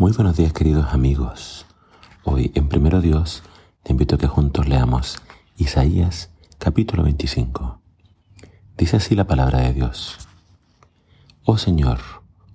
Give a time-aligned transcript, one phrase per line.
[0.00, 1.66] Muy buenos días queridos amigos.
[2.24, 3.42] Hoy en Primero Dios
[3.82, 5.18] te invito a que juntos leamos
[5.58, 7.82] Isaías capítulo 25.
[8.78, 10.16] Dice así la palabra de Dios.
[11.44, 11.98] Oh Señor,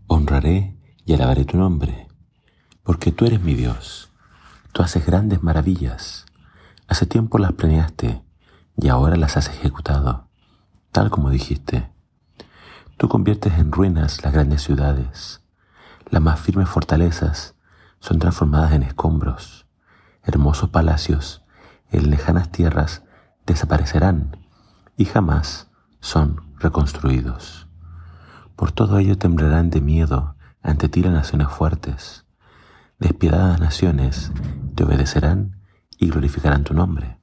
[0.08, 2.08] honraré y alabaré tu nombre,
[2.82, 4.10] porque tú eres mi Dios.
[4.72, 6.26] Tú haces grandes maravillas.
[6.88, 8.24] Hace tiempo las planeaste
[8.76, 10.30] y ahora las has ejecutado,
[10.92, 11.92] tal como dijiste.
[12.98, 15.45] Tú conviertes en ruinas las grandes ciudades
[16.10, 17.56] las más firmes fortalezas
[18.00, 19.66] son transformadas en escombros.
[20.24, 21.44] Hermosos palacios
[21.92, 23.04] en lejanas tierras
[23.46, 24.38] desaparecerán
[24.98, 27.68] y jamás son reconstruidos.
[28.56, 32.26] Por todo ello temblarán de miedo ante ti las naciones fuertes.
[33.00, 34.32] Despiadadas naciones
[34.76, 35.62] te obedecerán
[35.98, 37.20] y glorificarán tu nombre.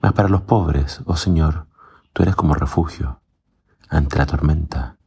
[0.00, 1.68] Mas para los pobres, oh Señor,
[2.12, 3.20] tú eres como refugio
[3.88, 4.98] ante la tormenta,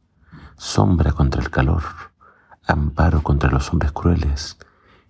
[0.56, 2.09] sombra contra el calor
[2.70, 4.58] amparo contra los hombres crueles,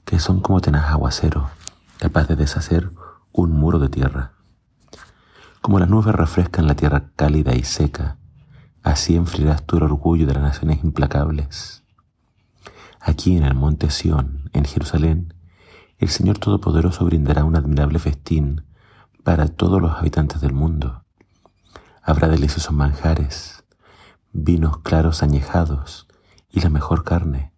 [0.05, 1.51] que son como tenaz aguacero,
[1.99, 2.91] capaz de deshacer
[3.33, 4.33] un muro de tierra.
[5.61, 8.17] Como las nubes refrescan la tierra cálida y seca,
[8.83, 11.85] así enfriarás el orgullo de las naciones implacables.
[13.01, 15.35] Aquí en el monte Sión, en Jerusalén,
[15.99, 18.65] el Señor Todopoderoso brindará un admirable festín
[19.23, 21.05] para todos los habitantes del mundo.
[22.03, 23.65] Habrá deliciosos manjares,
[24.33, 26.09] vinos claros añejados
[26.51, 27.50] y la mejor carne,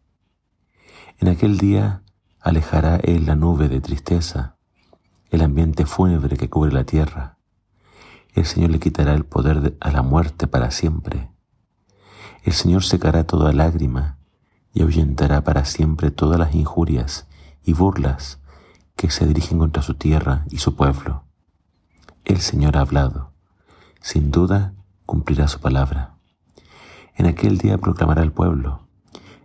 [1.23, 2.03] en aquel día
[2.41, 4.57] alejará Él la nube de tristeza,
[5.31, 7.39] el ambiente fúnebre que cubre la tierra.
[8.35, 11.31] El Señor le quitará el poder a la muerte para siempre.
[12.43, 14.19] El Señor secará toda lágrima
[14.75, 17.29] y ahuyentará para siempre todas las injurias
[17.63, 18.41] y burlas
[18.97, 21.23] que se dirigen contra su tierra y su pueblo.
[22.25, 23.31] El Señor ha hablado.
[24.01, 24.75] Sin duda
[25.07, 26.17] cumplirá su palabra.
[27.15, 28.89] En aquel día proclamará el pueblo,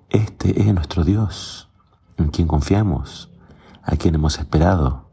[0.10, 1.67] Este es nuestro Dios
[2.18, 3.32] en quien confiamos,
[3.84, 5.10] a quien hemos esperado,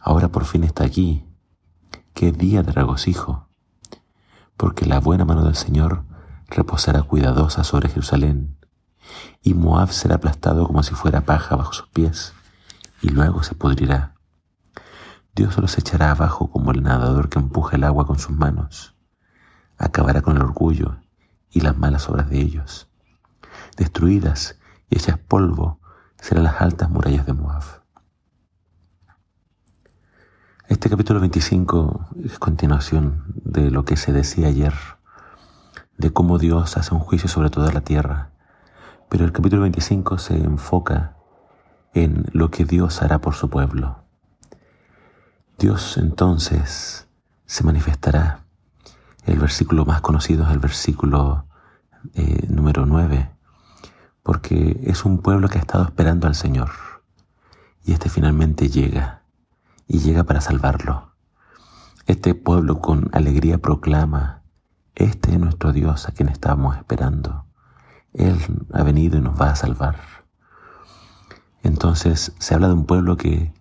[0.00, 1.24] ahora por fin está aquí.
[2.14, 3.48] Qué día de regocijo,
[4.56, 6.04] porque la buena mano del Señor
[6.48, 8.56] reposará cuidadosa sobre Jerusalén,
[9.42, 12.32] y Moab será aplastado como si fuera paja bajo sus pies,
[13.02, 14.14] y luego se pudrirá.
[15.34, 18.94] Dios los echará abajo como el nadador que empuja el agua con sus manos.
[19.76, 20.96] Acabará con el orgullo
[21.50, 22.88] y las malas obras de ellos.
[23.76, 24.58] Destruidas
[24.88, 25.78] y hechas polvo
[26.26, 27.62] serán las altas murallas de Moab.
[30.66, 34.74] Este capítulo 25 es continuación de lo que se decía ayer,
[35.98, 38.30] de cómo Dios hace un juicio sobre toda la tierra.
[39.08, 41.16] Pero el capítulo 25 se enfoca
[41.94, 44.02] en lo que Dios hará por su pueblo.
[45.60, 47.06] Dios entonces
[47.44, 48.40] se manifestará.
[49.26, 51.46] El versículo más conocido es el versículo
[52.14, 53.30] eh, número 9,
[54.26, 56.70] porque es un pueblo que ha estado esperando al Señor
[57.84, 59.22] y este finalmente llega
[59.86, 61.12] y llega para salvarlo.
[62.08, 64.42] Este pueblo con alegría proclama,
[64.96, 67.46] este es nuestro Dios a quien estamos esperando.
[68.14, 68.36] Él
[68.72, 70.00] ha venido y nos va a salvar.
[71.62, 73.52] Entonces se habla de un pueblo que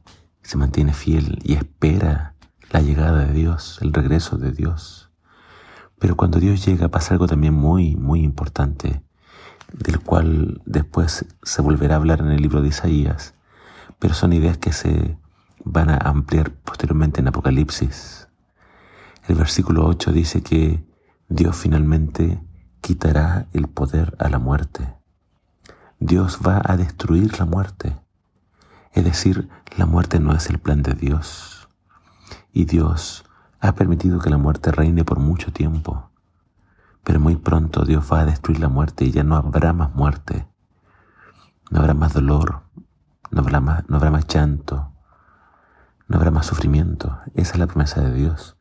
[0.41, 2.33] se mantiene fiel y espera
[2.71, 5.11] la llegada de Dios, el regreso de Dios.
[5.99, 9.05] Pero cuando Dios llega pasa algo también muy, muy importante
[9.73, 13.33] del cual después se volverá a hablar en el libro de Isaías,
[13.99, 15.17] pero son ideas que se
[15.63, 18.27] van a ampliar posteriormente en Apocalipsis.
[19.27, 20.85] El versículo 8 dice que
[21.27, 22.39] Dios finalmente
[22.81, 24.93] quitará el poder a la muerte.
[25.99, 27.95] Dios va a destruir la muerte.
[28.93, 31.67] Es decir, la muerte no es el plan de Dios.
[32.53, 33.25] Y Dios
[33.59, 36.11] ha permitido que la muerte reine por mucho tiempo.
[37.39, 40.47] Pronto Dios va a destruir la muerte y ya no habrá más muerte.
[41.71, 42.63] No habrá más dolor,
[43.31, 44.91] no habrá más, no habrá más llanto,
[46.07, 47.19] no habrá más sufrimiento.
[47.33, 48.57] Esa es la promesa de Dios.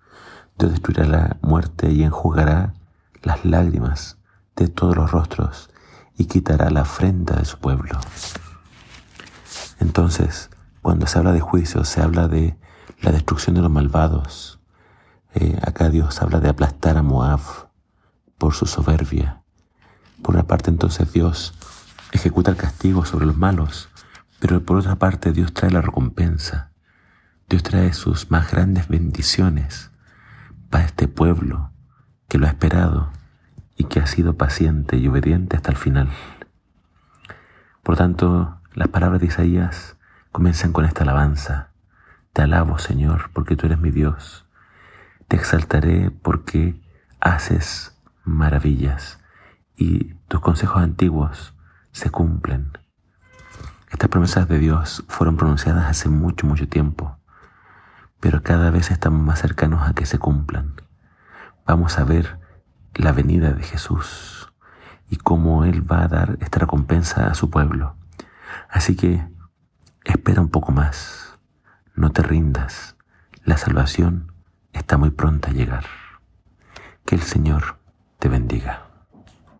[0.58, 2.74] Dios destruirá la muerte y enjugará
[3.22, 4.18] las lágrimas
[4.56, 5.70] de todos los rostros
[6.16, 7.98] y quitará la afrenta de su pueblo.
[9.80, 10.50] Entonces,
[10.80, 12.56] cuando se habla de juicio, se habla de
[13.02, 14.60] la destrucción de los malvados.
[15.34, 17.40] Eh, acá Dios habla de aplastar a Moab,
[18.44, 19.40] por su soberbia.
[20.20, 21.54] Por una parte entonces Dios
[22.12, 23.88] ejecuta el castigo sobre los malos,
[24.38, 26.70] pero por otra parte Dios trae la recompensa.
[27.48, 29.90] Dios trae sus más grandes bendiciones
[30.68, 31.70] para este pueblo
[32.28, 33.08] que lo ha esperado
[33.78, 36.10] y que ha sido paciente y obediente hasta el final.
[37.82, 39.96] Por tanto, las palabras de Isaías
[40.32, 41.70] comienzan con esta alabanza.
[42.34, 44.44] Te alabo, Señor, porque tú eres mi Dios.
[45.28, 46.78] Te exaltaré porque
[47.20, 47.93] haces
[48.24, 49.20] maravillas
[49.76, 51.54] y tus consejos antiguos
[51.92, 52.78] se cumplen.
[53.90, 57.18] Estas promesas de Dios fueron pronunciadas hace mucho, mucho tiempo,
[58.20, 60.74] pero cada vez estamos más cercanos a que se cumplan.
[61.66, 62.38] Vamos a ver
[62.94, 64.52] la venida de Jesús
[65.08, 67.96] y cómo Él va a dar esta recompensa a su pueblo.
[68.68, 69.26] Así que
[70.04, 71.38] espera un poco más,
[71.94, 72.96] no te rindas,
[73.44, 74.32] la salvación
[74.72, 75.84] está muy pronta a llegar.
[77.04, 77.78] Que el Señor
[78.24, 78.83] te bendiga.